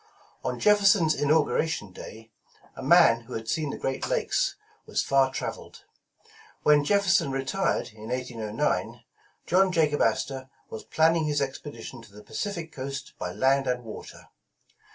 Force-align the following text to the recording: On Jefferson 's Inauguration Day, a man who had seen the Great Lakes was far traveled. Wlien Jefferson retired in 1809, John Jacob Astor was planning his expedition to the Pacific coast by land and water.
On 0.43 0.59
Jefferson 0.59 1.07
's 1.07 1.13
Inauguration 1.13 1.91
Day, 1.91 2.31
a 2.75 2.81
man 2.81 3.21
who 3.25 3.33
had 3.33 3.47
seen 3.47 3.69
the 3.69 3.77
Great 3.77 4.07
Lakes 4.07 4.55
was 4.87 5.03
far 5.03 5.31
traveled. 5.31 5.83
Wlien 6.65 6.83
Jefferson 6.83 7.31
retired 7.31 7.91
in 7.93 8.09
1809, 8.09 9.03
John 9.45 9.71
Jacob 9.71 10.01
Astor 10.01 10.49
was 10.71 10.85
planning 10.85 11.25
his 11.25 11.39
expedition 11.39 12.01
to 12.01 12.11
the 12.11 12.23
Pacific 12.23 12.71
coast 12.71 13.13
by 13.19 13.31
land 13.31 13.67
and 13.67 13.83
water. 13.83 14.29